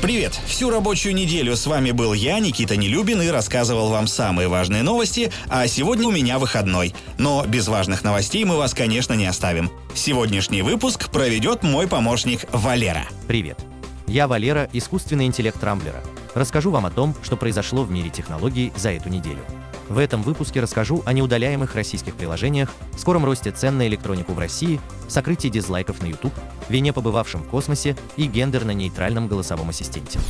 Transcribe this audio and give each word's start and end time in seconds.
Привет! 0.00 0.38
Всю 0.46 0.70
рабочую 0.70 1.12
неделю 1.12 1.56
с 1.56 1.66
вами 1.66 1.90
был 1.90 2.12
я, 2.12 2.38
Никита 2.38 2.76
Нелюбин, 2.76 3.20
и 3.20 3.28
рассказывал 3.28 3.90
вам 3.90 4.06
самые 4.06 4.46
важные 4.46 4.84
новости, 4.84 5.32
а 5.48 5.66
сегодня 5.66 6.06
у 6.06 6.12
меня 6.12 6.38
выходной. 6.38 6.94
Но 7.18 7.44
без 7.44 7.66
важных 7.66 8.04
новостей 8.04 8.44
мы 8.44 8.56
вас, 8.56 8.74
конечно, 8.74 9.14
не 9.14 9.26
оставим. 9.26 9.72
Сегодняшний 9.94 10.62
выпуск 10.62 11.10
проведет 11.10 11.64
мой 11.64 11.88
помощник 11.88 12.42
Валера. 12.52 13.06
Привет! 13.26 13.58
Я 14.06 14.28
Валера, 14.28 14.70
искусственный 14.72 15.26
интеллект 15.26 15.62
Рамблера. 15.64 16.00
Расскажу 16.32 16.70
вам 16.70 16.86
о 16.86 16.90
том, 16.92 17.16
что 17.24 17.36
произошло 17.36 17.82
в 17.82 17.90
мире 17.90 18.08
технологий 18.08 18.72
за 18.76 18.92
эту 18.92 19.08
неделю. 19.08 19.44
В 19.88 19.96
этом 19.96 20.22
выпуске 20.22 20.60
расскажу 20.60 21.02
о 21.06 21.12
неудаляемых 21.12 21.74
российских 21.74 22.14
приложениях, 22.14 22.70
скором 22.96 23.24
росте 23.24 23.50
цен 23.50 23.78
на 23.78 23.86
электронику 23.86 24.34
в 24.34 24.38
России, 24.38 24.80
сокрытии 25.08 25.48
дизлайков 25.48 26.02
на 26.02 26.06
YouTube, 26.06 26.34
вине 26.68 26.92
побывавшем 26.92 27.42
в 27.42 27.48
космосе 27.48 27.96
и 28.16 28.26
гендерно-нейтральном 28.26 29.28
голосовом 29.28 29.70
ассистенте. 29.70 30.20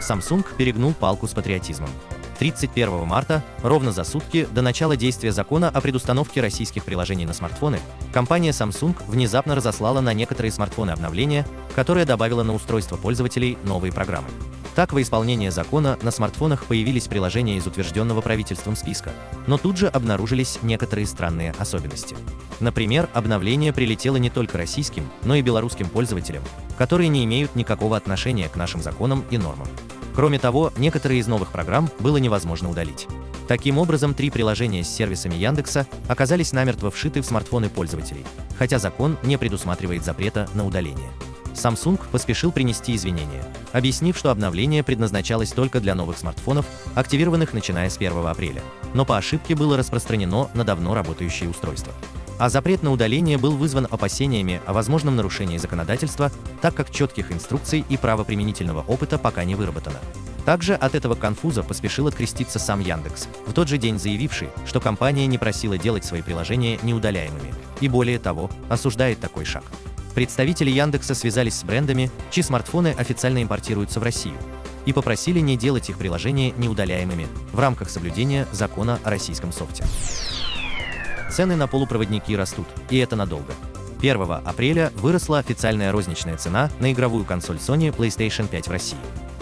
Samsung 0.00 0.44
перегнул 0.56 0.94
палку 0.94 1.26
с 1.26 1.32
патриотизмом. 1.32 1.90
31 2.38 3.06
марта, 3.06 3.44
ровно 3.62 3.92
за 3.92 4.04
сутки 4.04 4.48
до 4.50 4.60
начала 4.60 4.96
действия 4.96 5.30
закона 5.30 5.68
о 5.68 5.80
предустановке 5.80 6.40
российских 6.40 6.84
приложений 6.84 7.26
на 7.26 7.32
смартфоны, 7.32 7.78
компания 8.12 8.50
Samsung 8.50 8.96
внезапно 9.06 9.54
разослала 9.54 10.00
на 10.00 10.12
некоторые 10.14 10.50
смартфоны 10.50 10.90
обновления, 10.90 11.46
которое 11.74 12.04
добавило 12.04 12.42
на 12.42 12.54
устройство 12.54 12.96
пользователей 12.96 13.56
новые 13.64 13.92
программы. 13.92 14.28
Так, 14.74 14.92
во 14.92 15.00
исполнение 15.00 15.52
закона 15.52 15.96
на 16.02 16.10
смартфонах 16.10 16.64
появились 16.64 17.06
приложения 17.06 17.56
из 17.56 17.66
утвержденного 17.66 18.20
правительством 18.20 18.74
списка, 18.74 19.12
но 19.46 19.56
тут 19.56 19.76
же 19.76 19.86
обнаружились 19.86 20.58
некоторые 20.62 21.06
странные 21.06 21.54
особенности. 21.58 22.16
Например, 22.58 23.08
обновление 23.14 23.72
прилетело 23.72 24.16
не 24.16 24.30
только 24.30 24.58
российским, 24.58 25.08
но 25.22 25.36
и 25.36 25.42
белорусским 25.42 25.88
пользователям, 25.88 26.42
которые 26.76 27.08
не 27.08 27.24
имеют 27.24 27.54
никакого 27.54 27.96
отношения 27.96 28.48
к 28.48 28.56
нашим 28.56 28.82
законам 28.82 29.24
и 29.30 29.38
нормам. 29.38 29.68
Кроме 30.14 30.38
того, 30.38 30.72
некоторые 30.76 31.20
из 31.20 31.28
новых 31.28 31.50
программ 31.50 31.88
было 32.00 32.16
невозможно 32.16 32.68
удалить. 32.68 33.06
Таким 33.46 33.78
образом, 33.78 34.14
три 34.14 34.30
приложения 34.30 34.82
с 34.82 34.88
сервисами 34.88 35.34
Яндекса 35.34 35.86
оказались 36.08 36.52
намертво 36.52 36.90
вшиты 36.90 37.20
в 37.20 37.26
смартфоны 37.26 37.68
пользователей, 37.68 38.24
хотя 38.58 38.78
закон 38.78 39.18
не 39.22 39.36
предусматривает 39.36 40.04
запрета 40.04 40.48
на 40.54 40.66
удаление. 40.66 41.10
Samsung 41.54 42.00
поспешил 42.10 42.52
принести 42.52 42.94
извинения, 42.94 43.44
объяснив, 43.72 44.16
что 44.16 44.30
обновление 44.30 44.82
предназначалось 44.82 45.52
только 45.52 45.80
для 45.80 45.94
новых 45.94 46.18
смартфонов, 46.18 46.66
активированных 46.94 47.52
начиная 47.52 47.88
с 47.88 47.96
1 47.96 48.26
апреля, 48.26 48.62
но 48.92 49.04
по 49.04 49.16
ошибке 49.16 49.54
было 49.54 49.76
распространено 49.76 50.50
на 50.54 50.64
давно 50.64 50.94
работающие 50.94 51.48
устройства. 51.48 51.92
А 52.38 52.48
запрет 52.48 52.82
на 52.82 52.90
удаление 52.90 53.38
был 53.38 53.52
вызван 53.52 53.86
опасениями 53.88 54.60
о 54.66 54.72
возможном 54.72 55.14
нарушении 55.16 55.56
законодательства, 55.56 56.32
так 56.60 56.74
как 56.74 56.90
четких 56.90 57.30
инструкций 57.30 57.84
и 57.88 57.96
правоприменительного 57.96 58.82
опыта 58.82 59.18
пока 59.18 59.44
не 59.44 59.54
выработано. 59.54 59.98
Также 60.44 60.74
от 60.74 60.94
этого 60.94 61.14
конфуза 61.14 61.62
поспешил 61.62 62.06
откреститься 62.06 62.58
сам 62.58 62.80
Яндекс, 62.80 63.28
в 63.46 63.52
тот 63.54 63.68
же 63.68 63.78
день 63.78 63.98
заявивший, 63.98 64.50
что 64.66 64.80
компания 64.80 65.26
не 65.26 65.38
просила 65.38 65.78
делать 65.78 66.04
свои 66.04 66.22
приложения 66.22 66.78
неудаляемыми, 66.82 67.54
и 67.80 67.88
более 67.88 68.18
того, 68.18 68.50
осуждает 68.68 69.20
такой 69.20 69.44
шаг. 69.44 69.64
Представители 70.14 70.70
Яндекса 70.70 71.14
связались 71.14 71.56
с 71.56 71.64
брендами, 71.64 72.10
чьи 72.30 72.42
смартфоны 72.42 72.94
официально 72.96 73.42
импортируются 73.42 73.98
в 73.98 74.04
Россию, 74.04 74.36
и 74.86 74.92
попросили 74.92 75.40
не 75.40 75.56
делать 75.56 75.90
их 75.90 75.98
приложения 75.98 76.52
неудаляемыми 76.52 77.26
в 77.52 77.58
рамках 77.58 77.90
соблюдения 77.90 78.46
закона 78.52 79.00
о 79.02 79.10
российском 79.10 79.52
софте. 79.52 79.84
Цены 81.30 81.56
на 81.56 81.66
полупроводники 81.66 82.36
растут, 82.36 82.68
и 82.90 82.98
это 82.98 83.16
надолго. 83.16 83.52
1 83.98 84.22
апреля 84.44 84.92
выросла 84.96 85.38
официальная 85.38 85.90
розничная 85.90 86.36
цена 86.36 86.70
на 86.78 86.92
игровую 86.92 87.24
консоль 87.24 87.56
Sony 87.56 87.94
PlayStation 87.94 88.46
5 88.46 88.68
в 88.68 88.70
России. 88.70 88.98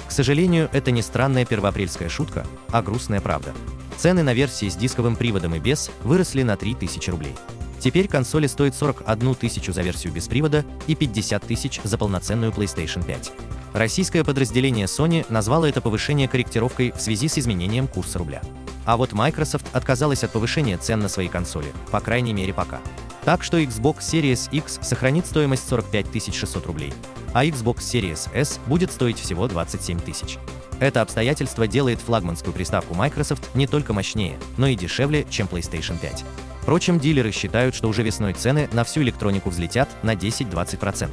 К 0.09 0.13
сожалению, 0.13 0.71
это 0.73 0.91
не 0.91 1.03
странная 1.03 1.45
первоапрельская 1.45 2.09
шутка, 2.09 2.47
а 2.71 2.81
грустная 2.81 3.21
правда. 3.21 3.53
Цены 3.97 4.23
на 4.23 4.33
версии 4.33 4.69
с 4.69 4.77
дисковым 4.77 5.17
приводом 5.17 5.55
и 5.55 5.59
без 5.59 5.91
выросли 6.03 6.43
на 6.43 6.57
3000 6.57 7.11
рублей. 7.11 7.35
Теперь 7.83 8.07
консоли 8.07 8.47
стоят 8.47 8.77
41 8.77 9.35
тысячу 9.35 9.73
за 9.73 9.83
версию 9.83 10.13
без 10.13 10.29
привода 10.29 10.65
и 10.87 10.95
50 10.95 11.43
тысяч 11.43 11.81
за 11.83 11.99
полноценную 11.99 12.53
PlayStation 12.53 13.05
5. 13.05 13.33
Российское 13.73 14.23
подразделение 14.23 14.87
Sony 14.87 15.27
назвало 15.29 15.67
это 15.67 15.81
повышение 15.81 16.29
корректировкой 16.29 16.93
в 16.93 17.01
связи 17.01 17.27
с 17.27 17.39
изменением 17.39 17.89
курса 17.89 18.21
рубля. 18.21 18.41
А 18.85 18.97
вот 18.97 19.13
Microsoft 19.13 19.67
отказалась 19.73 20.23
от 20.23 20.31
повышения 20.31 20.79
цен 20.79 21.01
на 21.01 21.09
свои 21.09 21.27
консоли, 21.27 21.73
по 21.91 21.99
крайней 21.99 22.33
мере 22.33 22.55
пока. 22.55 22.81
Так 23.25 23.43
что 23.43 23.61
Xbox 23.61 23.99
Series 23.99 24.49
X 24.53 24.79
сохранит 24.83 25.27
стоимость 25.27 25.69
45 25.69 26.33
600 26.33 26.67
рублей, 26.67 26.95
а 27.33 27.45
Xbox 27.45 27.79
Series 27.79 28.33
S 28.33 28.61
будет 28.67 28.93
стоить 28.93 29.19
всего 29.19 29.49
27 29.49 29.99
тысяч. 29.99 30.39
Это 30.79 31.01
обстоятельство 31.01 31.67
делает 31.67 32.01
флагманскую 32.01 32.53
приставку 32.53 32.95
Microsoft 32.95 33.55
не 33.55 33.67
только 33.67 33.93
мощнее, 33.93 34.39
но 34.57 34.69
и 34.69 34.77
дешевле, 34.77 35.27
чем 35.29 35.49
PlayStation 35.49 35.99
5. 35.99 36.25
Впрочем, 36.63 37.01
дилеры 37.01 37.33
считают, 37.33 37.75
что 37.75 37.89
уже 37.89 38.03
весной 38.03 38.35
цены 38.35 38.69
на 38.73 38.85
всю 38.85 39.03
электронику 39.03 39.51
взлетят 39.51 39.89
на 40.05 40.15
10-20%. 40.15 41.11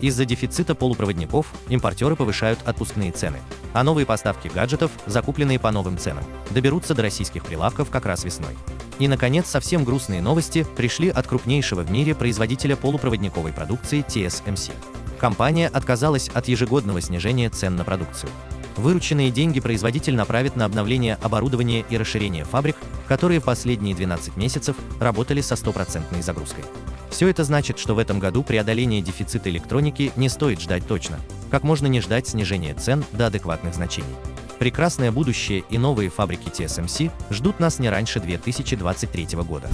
Из-за 0.00 0.24
дефицита 0.24 0.74
полупроводников 0.74 1.46
импортеры 1.68 2.16
повышают 2.16 2.58
отпускные 2.64 3.12
цены, 3.12 3.38
а 3.72 3.84
новые 3.84 4.04
поставки 4.04 4.48
гаджетов, 4.48 4.90
закупленные 5.06 5.60
по 5.60 5.70
новым 5.70 5.96
ценам, 5.96 6.24
доберутся 6.50 6.94
до 6.94 7.02
российских 7.02 7.44
прилавков 7.44 7.90
как 7.90 8.04
раз 8.06 8.24
весной. 8.24 8.56
И, 8.98 9.06
наконец, 9.08 9.46
совсем 9.46 9.84
грустные 9.84 10.22
новости 10.22 10.66
пришли 10.76 11.08
от 11.08 11.26
крупнейшего 11.26 11.82
в 11.82 11.90
мире 11.90 12.14
производителя 12.14 12.76
полупроводниковой 12.76 13.52
продукции 13.52 14.04
TSMC. 14.06 14.72
Компания 15.18 15.68
отказалась 15.68 16.28
от 16.30 16.48
ежегодного 16.48 17.00
снижения 17.00 17.48
цен 17.50 17.76
на 17.76 17.84
продукцию. 17.84 18.30
Вырученные 18.76 19.30
деньги 19.30 19.60
производитель 19.60 20.14
направит 20.14 20.56
на 20.56 20.64
обновление 20.64 21.18
оборудования 21.22 21.84
и 21.88 21.96
расширение 21.96 22.44
фабрик, 22.44 22.76
которые 23.08 23.40
в 23.40 23.44
последние 23.44 23.94
12 23.94 24.36
месяцев 24.36 24.76
работали 25.00 25.40
со 25.40 25.56
стопроцентной 25.56 26.22
загрузкой. 26.22 26.64
Все 27.10 27.28
это 27.28 27.44
значит, 27.44 27.78
что 27.78 27.94
в 27.94 27.98
этом 27.98 28.20
году 28.20 28.42
преодоление 28.42 29.02
дефицита 29.02 29.50
электроники 29.50 30.12
не 30.16 30.28
стоит 30.28 30.60
ждать 30.60 30.86
точно, 30.86 31.18
как 31.50 31.64
можно 31.64 31.86
не 31.88 32.00
ждать 32.00 32.28
снижения 32.28 32.74
цен 32.74 33.04
до 33.12 33.26
адекватных 33.26 33.74
значений. 33.74 34.14
Прекрасное 34.58 35.10
будущее 35.10 35.64
и 35.70 35.78
новые 35.78 36.10
фабрики 36.10 36.48
TSMC 36.48 37.10
ждут 37.30 37.60
нас 37.60 37.78
не 37.78 37.88
раньше 37.88 38.20
2023 38.20 39.28
года. 39.38 39.68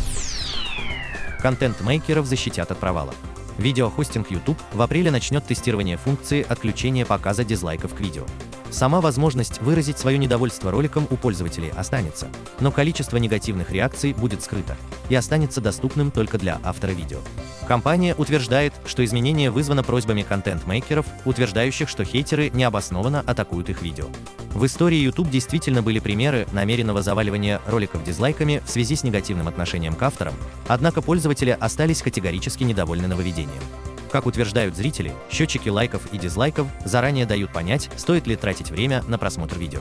Контент-мейкеров 1.40 2.24
защитят 2.26 2.70
от 2.70 2.78
провала. 2.78 3.12
Видеохостинг 3.58 4.30
YouTube 4.30 4.60
в 4.72 4.80
апреле 4.82 5.10
начнет 5.10 5.44
тестирование 5.44 5.96
функции 5.96 6.44
отключения 6.48 7.04
показа 7.04 7.44
дизлайков 7.44 7.94
к 7.94 8.00
видео. 8.00 8.24
Сама 8.70 9.00
возможность 9.00 9.60
выразить 9.60 9.98
свое 9.98 10.18
недовольство 10.18 10.70
роликом 10.70 11.06
у 11.10 11.16
пользователей 11.16 11.70
останется, 11.76 12.28
но 12.60 12.70
количество 12.70 13.16
негативных 13.16 13.70
реакций 13.70 14.12
будет 14.12 14.42
скрыто 14.42 14.76
и 15.08 15.14
останется 15.14 15.60
доступным 15.60 16.10
только 16.10 16.38
для 16.38 16.60
автора 16.64 16.90
видео. 16.90 17.18
Компания 17.66 18.14
утверждает, 18.16 18.72
что 18.84 19.04
изменение 19.04 19.50
вызвано 19.50 19.82
просьбами 19.82 20.22
контент-мейкеров, 20.22 21.06
утверждающих, 21.24 21.88
что 21.88 22.04
хейтеры 22.04 22.50
необоснованно 22.50 23.20
атакуют 23.20 23.70
их 23.70 23.82
видео. 23.82 24.06
В 24.50 24.64
истории 24.64 24.98
YouTube 24.98 25.30
действительно 25.30 25.82
были 25.82 25.98
примеры 25.98 26.46
намеренного 26.52 27.02
заваливания 27.02 27.60
роликов 27.66 28.02
дизлайками 28.04 28.62
в 28.64 28.70
связи 28.70 28.96
с 28.96 29.04
негативным 29.04 29.48
отношением 29.48 29.94
к 29.94 30.02
авторам, 30.02 30.34
однако 30.66 31.02
пользователи 31.02 31.56
остались 31.58 32.02
категорически 32.02 32.64
недовольны 32.64 33.06
нововведением. 33.06 33.62
Как 34.10 34.26
утверждают 34.26 34.76
зрители, 34.76 35.12
счетчики 35.30 35.68
лайков 35.68 36.02
и 36.12 36.18
дизлайков 36.18 36.68
заранее 36.84 37.26
дают 37.26 37.52
понять, 37.52 37.90
стоит 37.96 38.26
ли 38.26 38.36
тратить 38.36 38.70
время 38.70 39.02
на 39.08 39.18
просмотр 39.18 39.58
видео. 39.58 39.80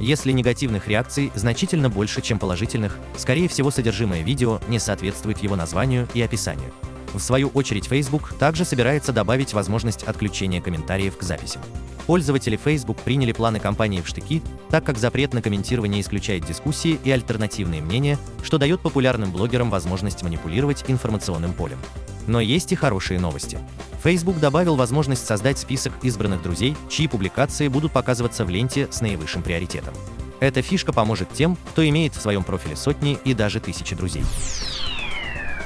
Если 0.00 0.32
негативных 0.32 0.88
реакций 0.88 1.32
значительно 1.34 1.88
больше, 1.88 2.20
чем 2.20 2.38
положительных, 2.38 2.98
скорее 3.16 3.48
всего 3.48 3.70
содержимое 3.70 4.22
видео 4.22 4.60
не 4.68 4.78
соответствует 4.78 5.38
его 5.38 5.56
названию 5.56 6.08
и 6.14 6.22
описанию. 6.22 6.72
В 7.14 7.20
свою 7.20 7.48
очередь 7.48 7.86
Facebook 7.86 8.34
также 8.38 8.64
собирается 8.64 9.12
добавить 9.12 9.54
возможность 9.54 10.02
отключения 10.02 10.60
комментариев 10.60 11.16
к 11.16 11.22
записям. 11.22 11.62
Пользователи 12.06 12.56
Facebook 12.56 12.98
приняли 12.98 13.32
планы 13.32 13.58
компании 13.58 14.00
в 14.00 14.06
штыки, 14.06 14.42
так 14.70 14.84
как 14.84 14.98
запрет 14.98 15.32
на 15.32 15.42
комментирование 15.42 16.02
исключает 16.02 16.44
дискуссии 16.44 17.00
и 17.02 17.10
альтернативные 17.10 17.80
мнения, 17.80 18.18
что 18.42 18.58
дает 18.58 18.80
популярным 18.80 19.32
блогерам 19.32 19.70
возможность 19.70 20.22
манипулировать 20.22 20.84
информационным 20.88 21.52
полем. 21.52 21.78
Но 22.26 22.40
есть 22.40 22.72
и 22.72 22.76
хорошие 22.76 23.20
новости. 23.20 23.58
Facebook 24.02 24.38
добавил 24.38 24.76
возможность 24.76 25.26
создать 25.26 25.58
список 25.58 25.92
избранных 26.02 26.42
друзей, 26.42 26.76
чьи 26.88 27.08
публикации 27.08 27.68
будут 27.68 27.92
показываться 27.92 28.44
в 28.44 28.50
ленте 28.50 28.88
с 28.90 29.00
наивысшим 29.00 29.42
приоритетом. 29.42 29.94
Эта 30.38 30.62
фишка 30.62 30.92
поможет 30.92 31.32
тем, 31.32 31.56
кто 31.70 31.86
имеет 31.88 32.14
в 32.14 32.20
своем 32.20 32.44
профиле 32.44 32.76
сотни 32.76 33.18
и 33.24 33.34
даже 33.34 33.58
тысячи 33.58 33.96
друзей. 33.96 34.24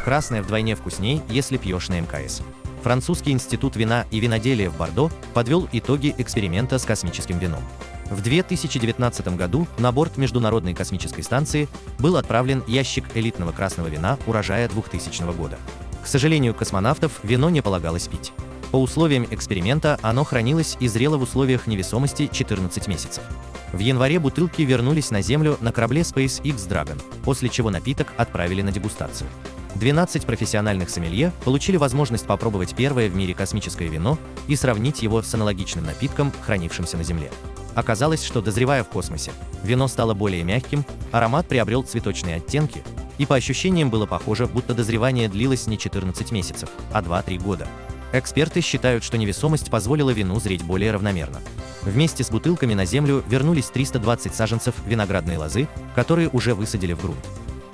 Красное 0.05 0.43
вдвойне 0.43 0.77
вкусней, 0.77 1.23
если 1.29 1.57
пьешь 1.57 1.89
на 1.89 2.01
МКС. 2.01 2.43
Французский 2.83 3.33
институт 3.33 3.77
вина 3.77 4.07
и 4.11 4.21
виноделия 4.21 4.71
в 4.71 4.77
Бордо 4.77 5.11
подвел 5.35 5.69
итоги 5.73 6.15
эксперимента 6.17 6.79
с 6.79 6.85
космическим 6.85 7.39
вином. 7.39 7.63
В 8.11 8.23
2019 8.23 9.37
году 9.37 9.69
на 9.79 9.93
борт 9.93 10.17
Международной 10.17 10.75
космической 10.75 11.23
станции 11.23 11.69
был 11.99 12.17
отправлен 12.17 12.65
ящик 12.67 13.05
элитного 13.15 13.53
красного 13.53 13.89
вина 13.89 14.19
урожая 14.27 14.69
2000 14.69 15.37
года. 15.37 15.59
К 16.03 16.07
сожалению, 16.07 16.55
космонавтов 16.55 17.21
вино 17.23 17.51
не 17.51 17.61
полагалось 17.61 18.09
пить. 18.09 18.33
По 18.71 18.77
условиям 18.77 19.27
эксперимента 19.31 19.99
оно 20.03 20.25
хранилось 20.25 20.77
и 20.81 20.87
зрело 20.87 21.19
в 21.19 21.23
условиях 21.23 21.67
невесомости 21.67 22.29
14 22.31 22.87
месяцев. 22.87 23.25
В 23.73 23.79
январе 23.79 24.19
бутылки 24.19 24.63
вернулись 24.63 25.11
на 25.11 25.23
Землю 25.23 25.57
на 25.61 25.73
корабле 25.73 26.03
SpaceX 26.03 26.69
Dragon, 26.69 27.01
после 27.25 27.49
чего 27.49 27.71
напиток 27.71 28.13
отправили 28.17 28.63
на 28.63 28.73
дегустацию. 28.73 29.29
12 29.77 30.27
профессиональных 30.27 30.91
сомелье 30.91 31.33
получили 31.45 31.77
возможность 31.77 32.27
попробовать 32.27 32.75
первое 32.75 33.09
в 33.09 33.15
мире 33.15 33.35
космическое 33.35 33.89
вино 33.89 34.19
и 34.49 34.57
сравнить 34.57 35.03
его 35.03 35.23
с 35.23 35.33
аналогичным 35.35 35.85
напитком, 35.85 36.33
хранившимся 36.43 36.97
на 36.97 37.05
Земле. 37.05 37.31
Оказалось, 37.75 38.25
что 38.25 38.41
дозревая 38.41 38.83
в 38.83 38.89
космосе, 38.89 39.31
вино 39.63 39.87
стало 39.87 40.15
более 40.15 40.43
мягким, 40.43 40.85
аромат 41.13 41.47
приобрел 41.47 41.85
цветочные 41.85 42.37
оттенки, 42.37 42.83
и 43.21 43.27
по 43.27 43.35
ощущениям 43.35 43.91
было 43.91 44.07
похоже, 44.07 44.47
будто 44.47 44.73
дозревание 44.73 45.29
длилось 45.29 45.67
не 45.67 45.77
14 45.77 46.33
месяцев, 46.33 46.71
а 46.91 47.03
2-3 47.03 47.39
года. 47.39 47.69
Эксперты 48.15 48.63
считают, 48.63 49.05
что 49.05 49.19
невесомость 49.19 49.71
позволила 49.71 50.09
вину 50.09 50.41
зреть 50.41 50.65
более 50.65 50.91
равномерно. 50.91 51.43
Вместе 51.83 52.25
с 52.25 52.31
бутылками 52.31 52.73
на 52.73 52.87
Землю 52.87 53.23
вернулись 53.29 53.67
320 53.67 54.35
саженцев 54.35 54.75
виноградной 54.87 55.37
лозы, 55.37 55.69
которые 55.95 56.31
уже 56.31 56.55
высадили 56.55 56.95
в 56.95 57.03
грунт. 57.03 57.21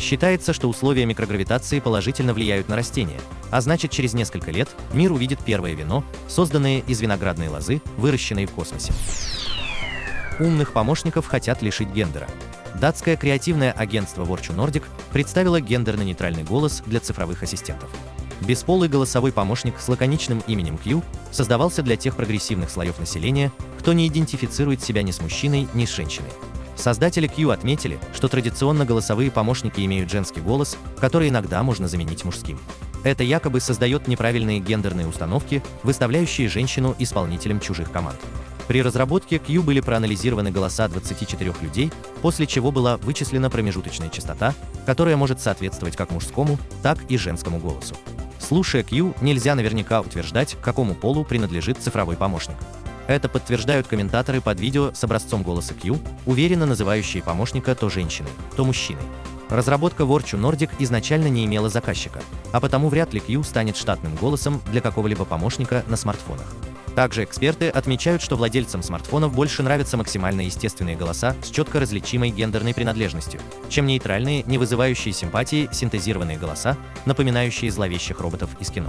Считается, 0.01 0.53
что 0.53 0.69
условия 0.69 1.07
микрогравитации 1.07 1.79
положительно 1.79 2.35
влияют 2.35 2.69
на 2.69 2.75
растения, 2.75 3.21
а 3.53 3.61
значит 3.61 3.93
через 3.93 4.15
несколько 4.15 4.51
лет 4.51 4.69
мир 4.95 5.13
увидит 5.13 5.39
первое 5.45 5.75
вино, 5.75 6.03
созданное 6.27 6.81
из 6.81 7.01
виноградной 7.01 7.47
лозы, 7.47 7.81
выращенной 7.99 8.47
в 8.47 8.51
космосе. 8.51 8.93
Умных 10.41 10.73
помощников 10.73 11.29
хотят 11.29 11.63
лишить 11.63 11.91
гендера. 11.91 12.27
Датское 12.81 13.17
креативное 13.17 13.73
агентство 13.73 14.25
Vorchu 14.25 14.55
Nordic 14.55 14.85
представило 15.11 15.61
гендерно-нейтральный 15.61 16.45
голос 16.45 16.83
для 16.85 17.01
цифровых 17.01 17.43
ассистентов. 17.43 17.89
Бесполый 18.43 18.91
голосовой 18.91 19.33
помощник 19.33 19.81
с 19.81 19.89
лаконичным 19.89 20.43
именем 20.47 20.77
Q 20.77 21.03
создавался 21.31 21.83
для 21.83 21.97
тех 21.97 22.17
прогрессивных 22.17 22.69
слоев 22.69 22.99
населения, 22.99 23.51
кто 23.79 23.95
не 23.95 24.07
идентифицирует 24.09 24.83
себя 24.83 25.03
ни 25.03 25.11
с 25.11 25.23
мужчиной, 25.23 25.69
ни 25.73 25.87
с 25.87 25.95
женщиной. 25.95 26.29
Создатели 26.77 27.27
Q 27.27 27.49
отметили, 27.49 27.99
что 28.15 28.29
традиционно 28.29 28.85
голосовые 28.85 29.31
помощники 29.31 29.81
имеют 29.81 30.11
женский 30.11 30.43
голос, 30.43 30.77
который 31.01 31.31
иногда 31.31 31.63
можно 31.63 31.89
заменить 31.89 32.25
мужским. 32.27 32.61
Это 33.05 33.25
якобы 33.25 33.61
создает 33.61 34.07
неправильные 34.07 34.61
гендерные 34.61 35.07
установки, 35.07 35.63
выставляющие 35.83 36.49
женщину 36.51 36.95
исполнителем 36.99 37.59
чужих 37.59 37.91
команд. 37.91 38.19
При 38.69 38.83
разработке 38.83 39.39
Q 39.39 39.63
были 39.63 39.81
проанализированы 39.81 40.51
голоса 40.51 40.89
24 40.89 41.55
людей, 41.61 41.93
после 42.21 42.47
чего 42.47 42.73
была 42.73 42.97
вычислена 42.97 43.49
промежуточная 43.49 44.09
частота, 44.09 44.55
которая 44.87 45.17
может 45.17 45.41
соответствовать 45.41 45.97
как 45.97 46.11
мужскому, 46.11 46.59
так 46.83 46.99
и 47.09 47.17
женскому 47.17 47.59
голосу. 47.59 47.95
Слушая 48.41 48.83
Q, 48.83 49.15
нельзя 49.21 49.55
наверняка 49.55 50.01
утверждать, 50.01 50.55
к 50.55 50.61
какому 50.61 50.95
полу 50.95 51.25
принадлежит 51.25 51.79
цифровой 51.79 52.17
помощник. 52.17 52.57
Это 53.07 53.29
подтверждают 53.29 53.87
комментаторы 53.87 54.41
под 54.41 54.59
видео 54.59 54.93
с 54.93 55.03
образцом 55.05 55.45
голоса 55.45 55.75
Q, 55.75 55.97
уверенно 56.27 56.67
называющие 56.67 57.23
помощника 57.23 57.75
то 57.77 57.89
женщиной, 57.89 58.31
то 58.57 58.65
мужчиной. 58.65 59.03
Разработка 59.49 60.03
Vorchu 60.03 60.41
Nordic 60.41 60.71
изначально 60.81 61.29
не 61.29 61.45
имела 61.45 61.69
заказчика, 61.69 62.21
а 62.51 62.61
потому 62.61 62.89
вряд 62.89 63.15
ли 63.15 63.21
Q 63.21 63.45
станет 63.45 63.77
штатным 63.77 64.17
голосом 64.17 64.61
для 64.73 64.81
какого-либо 64.81 65.25
помощника 65.25 65.85
на 65.87 65.97
смартфонах. 65.97 66.53
Также 66.97 67.25
эксперты 67.25 67.69
отмечают, 67.69 68.23
что 68.23 68.37
владельцам 68.37 68.83
смартфонов 68.83 69.35
больше 69.35 69.63
нравятся 69.63 69.99
максимально 69.99 70.41
естественные 70.41 70.97
голоса 70.97 71.37
с 71.43 71.51
четко 71.51 71.79
различимой 71.79 72.31
гендерной 72.31 72.73
принадлежностью, 72.73 73.39
чем 73.69 73.85
нейтральные, 73.85 74.45
не 74.45 74.57
вызывающие 74.57 75.13
симпатии 75.13 75.69
синтезированные 75.71 76.39
голоса, 76.39 76.79
напоминающие 77.05 77.71
зловещих 77.71 78.19
роботов 78.21 78.49
из 78.61 78.71
кино. 78.71 78.89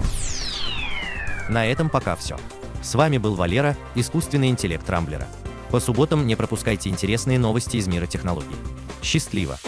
На 1.50 1.66
этом 1.66 1.90
пока 1.90 2.16
все. 2.16 2.38
С 2.82 2.94
вами 2.94 3.18
был 3.18 3.34
Валера, 3.34 3.76
искусственный 3.94 4.48
интеллект 4.48 4.88
Рамблера. 4.88 5.26
По 5.70 5.78
субботам 5.78 6.26
не 6.26 6.34
пропускайте 6.34 6.88
интересные 6.88 7.38
новости 7.38 7.76
из 7.76 7.88
мира 7.88 8.06
технологий. 8.06 8.56
Счастливо! 9.02 9.58